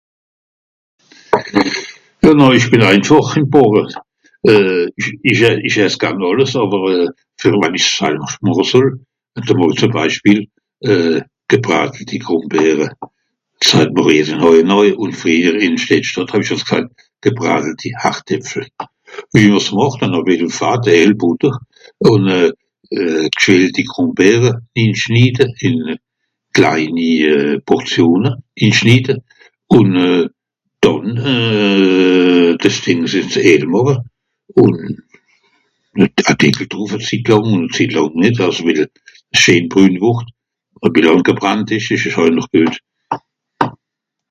Euh 2.25 2.35
nà 2.39 2.47
ich 2.59 2.67
bin 2.73 2.83
einfàch 2.91 3.31
im 3.39 3.47
bàche 3.55 3.95
euh 4.51 4.85
ìch 5.29 5.41
ess, 5.47 5.55
ìch 5.67 5.77
ess 5.85 5.95
garn 6.01 6.21
àlles, 6.29 6.51
àwer 6.61 6.81
fer 7.41 7.53
wenn 7.61 7.77
ich 7.79 7.87
s 7.89 7.95
salwerscht 7.99 8.41
màche 8.47 8.65
soll, 8.71 8.89
ze 9.47 9.53
mol 9.59 9.71
zuem 9.79 9.93
Beispiel 10.01 10.39
euh 10.91 11.17
gebratelti 11.51 12.17
Grumbeere, 12.25 12.87
diss 13.59 13.71
sajt 13.73 13.89
mr 13.95 14.05
hier 14.09 14.27
in 14.33 14.41
Höjenöj, 14.43 14.89
un 15.05 15.11
friehjer 15.21 15.55
in 15.65 15.75
Schlettschtàtt 15.83 16.31
hàw 16.33 16.41
ich 16.43 16.51
àls 16.53 16.63
gsajt 16.69 16.87
gebragelti 17.25 17.89
Hartäpfel. 18.01 18.63
Wie 19.33 19.49
mr 19.51 19.61
s 19.61 19.69
màcht, 19.77 20.05
a 20.05 20.07
nà 20.07 20.19
e 20.23 20.27
bissel 20.29 20.51
Fatt, 20.59 20.87
Eel, 20.97 21.13
Butter, 21.21 21.53
un 22.13 22.23
euh 22.35 22.51
euh 22.99 23.23
gschälti 23.39 23.83
Grumbeere 23.91 24.49
inschniede, 24.83 25.45
in 25.67 25.79
kleini 26.55 27.07
Portione, 27.69 28.29
inschniede, 28.65 29.13
un 29.79 29.89
euh 30.05 30.23
dànn 30.83 31.11
euh 31.17 31.31
euh 31.31 32.57
dis 32.61 32.77
Dings 32.85 33.11
in 33.19 33.27
s 33.29 33.35
Eel 33.49 33.67
màche 33.75 33.99
un 34.61 34.73
e 36.01 36.35
Deckel 36.39 36.67
druff 36.71 36.95
e 36.97 37.03
Zitt 37.07 37.27
làng, 37.29 37.47
un 37.55 37.63
e 37.69 37.73
Zitt 37.75 37.93
làng 37.97 38.11
nitt 38.21 38.41
àss 38.47 38.59
e 38.63 38.67
bissel 38.67 38.89
scheen 39.41 39.67
brün 39.71 39.95
word 40.03 40.27
un 40.83 40.91
bissel 40.95 41.11
àngebrannt 41.13 41.69
isch, 41.77 41.91
isch 41.95 42.19
ö 42.19 42.25
noch 42.33 42.49
guet 42.51 42.75